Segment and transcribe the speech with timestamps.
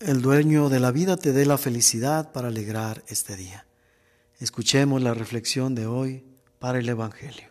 [0.00, 3.66] el dueño de la vida te dé la felicidad para alegrar este día.
[4.38, 6.24] Escuchemos la reflexión de hoy
[6.58, 7.48] para el Evangelio.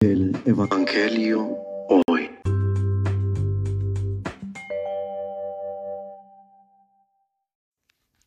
[0.00, 1.58] El Evangelio
[2.08, 2.30] hoy.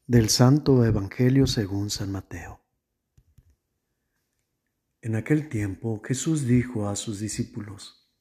[0.05, 2.61] Del Santo Evangelio según San Mateo.
[5.01, 8.11] En aquel tiempo Jesús dijo a sus discípulos,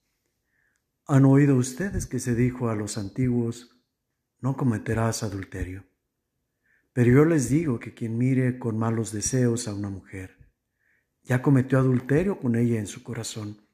[1.07, 3.74] ¿Han oído ustedes que se dijo a los antiguos,
[4.45, 5.87] no cometerás adulterio.
[6.93, 10.37] Pero yo les digo que quien mire con malos deseos a una mujer,
[11.23, 13.67] ya cometió adulterio con ella en su corazón.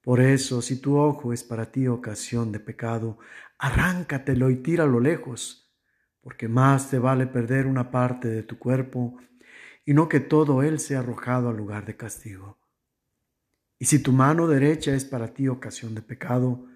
[0.00, 3.18] Por eso, si tu ojo es para ti ocasión de pecado,
[3.58, 5.74] arráncatelo y tíralo lejos,
[6.20, 9.18] porque más te vale perder una parte de tu cuerpo
[9.84, 12.56] y no que todo él sea arrojado al lugar de castigo.
[13.80, 16.66] Y si tu mano derecha es para ti ocasión de pecado,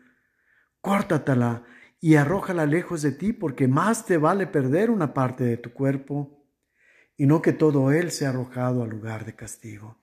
[0.80, 1.62] córtatela
[2.00, 6.46] y arrójala lejos de ti, porque más te vale perder una parte de tu cuerpo
[7.16, 9.98] y no que todo él sea arrojado al lugar de castigo.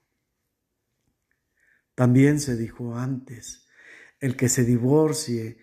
[1.96, 3.68] También se dijo antes,
[4.20, 5.58] el que se divorcie,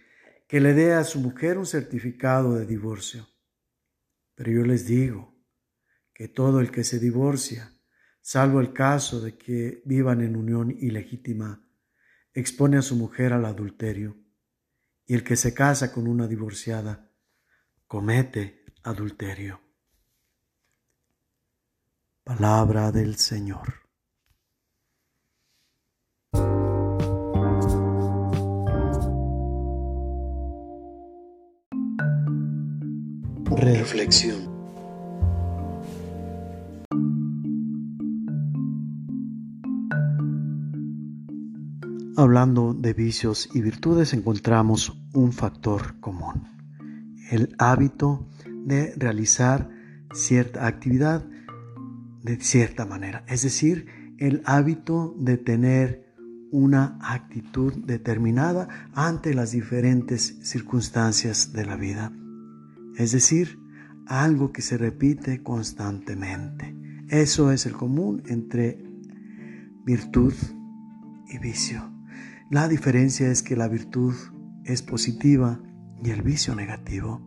[0.47, 3.27] que le dé a su mujer un certificado de divorcio.
[4.37, 5.35] Pero yo les digo
[6.15, 7.73] que todo el que se divorcia,
[8.21, 11.67] salvo el caso de que vivan en unión ilegítima,
[12.33, 14.20] expone a su mujer al adulterio
[15.11, 17.11] y el que se casa con una divorciada
[17.89, 19.61] comete adulterio.
[22.23, 23.75] Palabra del Señor.
[33.57, 34.50] Reflexión.
[42.21, 46.47] Hablando de vicios y virtudes encontramos un factor común,
[47.31, 48.29] el hábito
[48.67, 49.71] de realizar
[50.13, 51.25] cierta actividad
[52.23, 53.87] de cierta manera, es decir,
[54.19, 56.13] el hábito de tener
[56.53, 62.13] una actitud determinada ante las diferentes circunstancias de la vida,
[62.99, 63.59] es decir,
[64.07, 66.77] algo que se repite constantemente.
[67.09, 68.85] Eso es el común entre
[69.87, 70.35] virtud
[71.27, 71.90] y vicio.
[72.51, 74.13] La diferencia es que la virtud
[74.65, 75.61] es positiva
[76.03, 77.21] y el vicio negativo.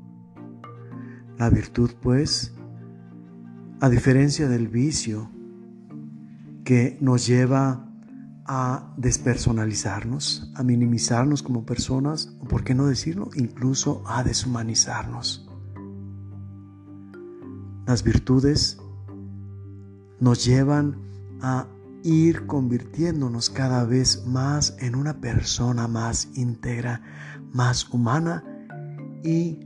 [1.37, 2.53] La virtud, pues,
[3.79, 5.31] a diferencia del vicio
[6.65, 7.89] que nos lleva
[8.45, 15.49] a despersonalizarnos, a minimizarnos como personas, o por qué no decirlo, incluso a deshumanizarnos.
[17.87, 18.77] Las virtudes
[20.19, 20.97] nos llevan
[21.41, 21.67] a
[22.03, 27.01] ir convirtiéndonos cada vez más en una persona más íntegra,
[27.53, 28.43] más humana
[29.23, 29.59] y,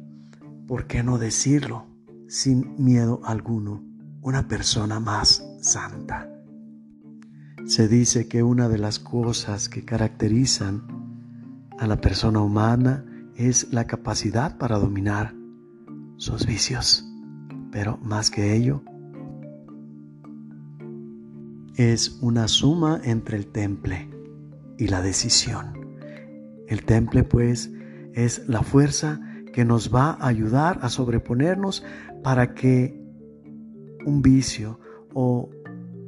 [0.68, 1.88] ¿por qué no decirlo?
[2.28, 3.84] Sin miedo alguno,
[4.22, 6.30] una persona más santa.
[7.66, 10.84] Se dice que una de las cosas que caracterizan
[11.80, 13.04] a la persona humana
[13.36, 15.34] es la capacidad para dominar
[16.18, 17.04] sus vicios.
[17.72, 18.84] Pero más que ello,
[21.78, 24.10] es una suma entre el temple
[24.80, 25.96] y la decisión.
[26.68, 27.72] El temple pues
[28.14, 29.22] es la fuerza
[29.54, 31.84] que nos va a ayudar a sobreponernos
[32.24, 33.00] para que
[34.06, 34.80] un vicio
[35.14, 35.50] o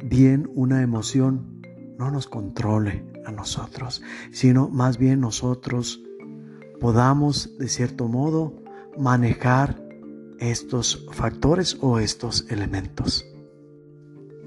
[0.04, 1.62] bien una emoción
[2.00, 6.02] no nos controle a nosotros, sino más bien nosotros
[6.80, 8.56] podamos de cierto modo
[8.98, 9.80] manejar
[10.40, 13.26] estos factores o estos elementos.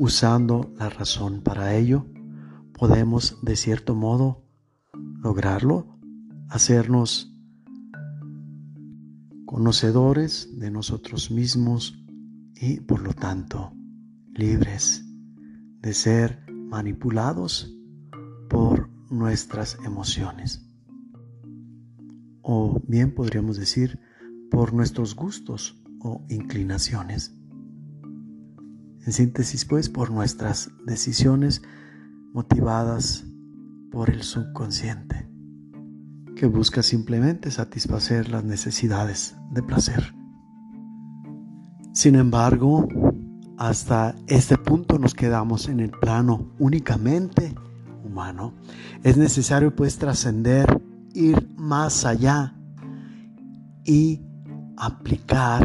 [0.05, 2.09] Usando la razón para ello,
[2.73, 4.45] podemos de cierto modo
[5.23, 5.97] lograrlo,
[6.49, 7.33] hacernos
[9.47, 12.05] conocedores de nosotros mismos
[12.57, 13.75] y por lo tanto
[14.35, 15.05] libres
[15.79, 17.73] de ser manipulados
[18.51, 20.69] por nuestras emociones.
[22.41, 24.01] O bien podríamos decir
[24.51, 27.39] por nuestros gustos o inclinaciones.
[29.05, 31.63] En síntesis, pues, por nuestras decisiones
[32.33, 33.25] motivadas
[33.91, 35.29] por el subconsciente,
[36.37, 40.15] que busca simplemente satisfacer las necesidades de placer.
[41.93, 42.89] Sin embargo,
[43.59, 47.55] hasta este punto nos quedamos en el plano únicamente
[48.05, 48.55] humano.
[49.03, 50.81] Es necesario pues trascender,
[51.13, 52.55] ir más allá
[53.85, 54.23] y
[54.77, 55.65] aplicar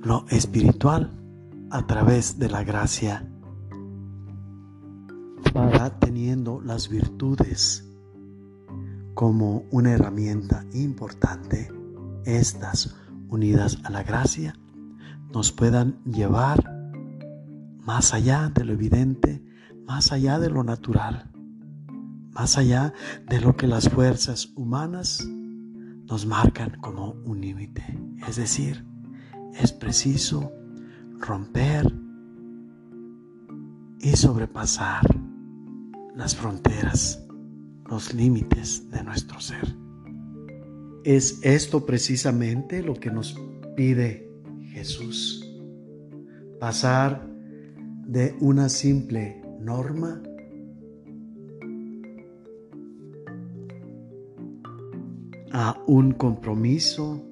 [0.00, 1.17] lo espiritual
[1.70, 3.28] a través de la gracia
[5.52, 7.88] para teniendo las virtudes
[9.14, 11.70] como una herramienta importante
[12.24, 12.96] estas
[13.28, 14.54] unidas a la gracia
[15.32, 16.78] nos puedan llevar
[17.80, 19.42] más allá de lo evidente,
[19.86, 21.30] más allá de lo natural,
[22.32, 22.92] más allá
[23.28, 27.98] de lo que las fuerzas humanas nos marcan como un límite.
[28.26, 28.86] Es decir,
[29.54, 30.52] es preciso
[31.20, 31.92] romper
[34.00, 35.02] y sobrepasar
[36.14, 37.24] las fronteras,
[37.88, 39.76] los límites de nuestro ser.
[41.04, 43.36] Es esto precisamente lo que nos
[43.76, 44.30] pide
[44.72, 45.44] Jesús.
[46.60, 47.26] Pasar
[48.06, 50.22] de una simple norma
[55.52, 57.27] a un compromiso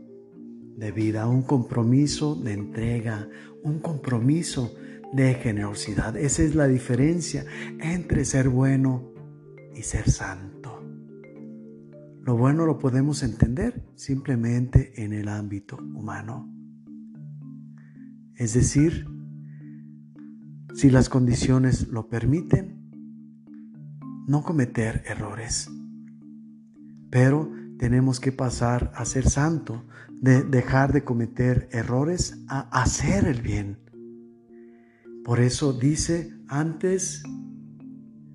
[0.76, 3.28] de vida, un compromiso de entrega,
[3.62, 4.74] un compromiso
[5.12, 6.16] de generosidad.
[6.16, 7.44] Esa es la diferencia
[7.80, 9.12] entre ser bueno
[9.74, 10.82] y ser santo.
[12.22, 16.52] Lo bueno lo podemos entender simplemente en el ámbito humano.
[18.34, 19.06] Es decir,
[20.74, 22.76] si las condiciones lo permiten,
[24.26, 25.70] no cometer errores.
[27.10, 29.84] Pero tenemos que pasar a ser santo,
[30.20, 33.78] de dejar de cometer errores a hacer el bien.
[35.24, 37.22] Por eso dice antes,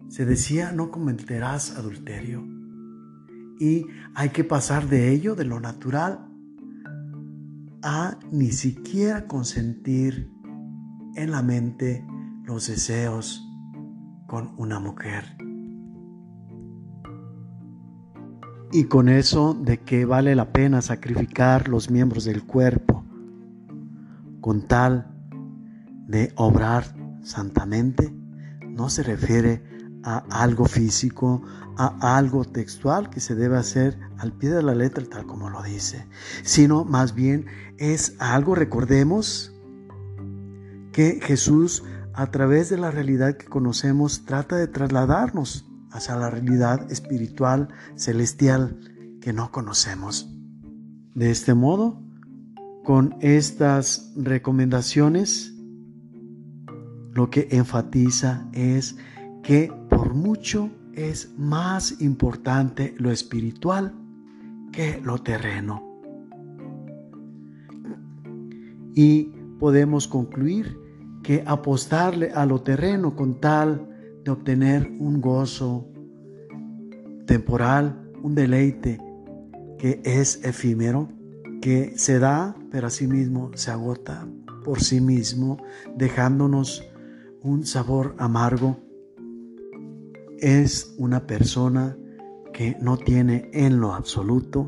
[0.10, 2.44] se decía, no cometerás adulterio.
[3.60, 6.28] Y hay que pasar de ello, de lo natural,
[7.84, 10.30] a ni siquiera consentir
[11.16, 12.06] en la mente
[12.44, 13.48] los deseos
[14.28, 15.38] con una mujer.
[18.74, 23.04] Y con eso de que vale la pena sacrificar los miembros del cuerpo
[24.40, 25.14] con tal
[26.08, 28.14] de obrar santamente,
[28.66, 29.62] no se refiere
[30.04, 31.44] a algo físico,
[31.78, 35.62] a algo textual que se debe hacer al pie de la letra tal como lo
[35.64, 36.08] dice,
[36.44, 37.48] sino más bien
[37.78, 39.54] es algo, recordemos,
[40.94, 41.84] que Jesús
[42.14, 48.78] a través de la realidad que conocemos trata de trasladarnos hacia la realidad espiritual celestial
[49.22, 50.30] que no conocemos.
[51.14, 52.02] De este modo,
[52.84, 55.54] con estas recomendaciones,
[57.14, 58.96] lo que enfatiza es
[59.44, 63.94] que por mucho es más importante lo espiritual
[64.72, 65.84] que lo terreno.
[68.94, 69.26] Y
[69.60, 70.78] podemos concluir
[71.24, 73.91] que apostarle a lo terreno con tal
[74.24, 75.88] de obtener un gozo
[77.26, 79.00] temporal, un deleite
[79.78, 81.10] que es efímero,
[81.62, 84.28] que se da, pero mismo se agota
[84.64, 85.58] por sí mismo,
[85.96, 86.84] dejándonos
[87.42, 88.78] un sabor amargo.
[90.40, 91.98] Es una persona
[92.54, 94.66] que no tiene en lo absoluto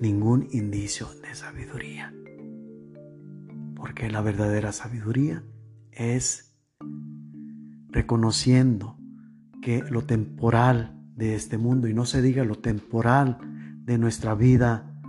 [0.00, 2.14] ningún indicio de sabiduría.
[3.74, 5.42] Porque la verdadera sabiduría
[5.92, 6.47] es
[7.90, 8.98] reconociendo
[9.62, 13.38] que lo temporal de este mundo, y no se diga lo temporal
[13.84, 15.00] de nuestra vida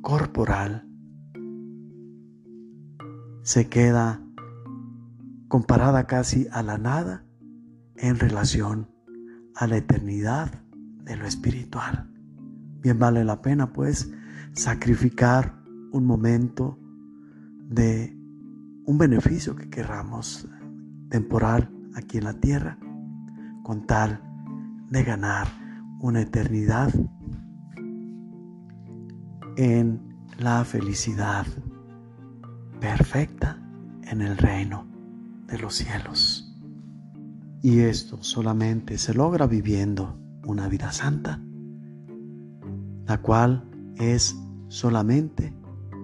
[0.00, 0.88] corporal,
[3.42, 4.20] se queda
[5.48, 7.24] comparada casi a la nada
[7.96, 8.90] en relación
[9.54, 10.62] a la eternidad
[11.04, 12.10] de lo espiritual.
[12.80, 14.12] Bien vale la pena pues
[14.52, 15.58] sacrificar
[15.92, 16.78] un momento
[17.68, 18.16] de
[18.84, 20.48] un beneficio que querramos
[21.08, 22.78] temporal aquí en la tierra
[23.62, 24.22] con tal
[24.90, 25.48] de ganar
[26.00, 26.92] una eternidad
[29.56, 30.00] en
[30.38, 31.46] la felicidad
[32.80, 33.58] perfecta
[34.04, 34.86] en el reino
[35.46, 36.54] de los cielos.
[37.60, 41.40] Y esto solamente se logra viviendo una vida santa,
[43.06, 44.36] la cual es
[44.68, 45.52] solamente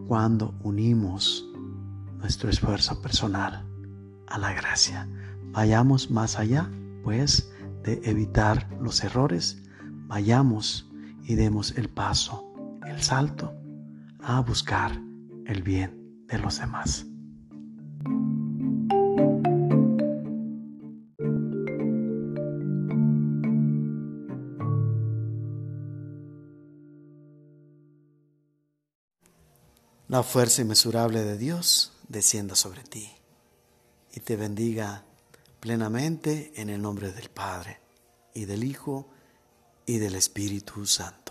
[0.08, 1.48] cuando unimos
[2.18, 3.63] nuestro esfuerzo personal
[4.26, 5.08] a la gracia.
[5.52, 6.70] Vayamos más allá,
[7.02, 7.50] pues,
[7.82, 9.62] de evitar los errores,
[10.06, 10.90] vayamos
[11.22, 12.52] y demos el paso,
[12.86, 13.52] el salto
[14.20, 15.00] a buscar
[15.46, 17.06] el bien de los demás.
[30.08, 33.10] La fuerza inmesurable de Dios descienda sobre ti
[34.14, 35.04] y te bendiga
[35.58, 37.80] plenamente en el nombre del Padre
[38.32, 39.08] y del Hijo
[39.86, 41.23] y del Espíritu Santo.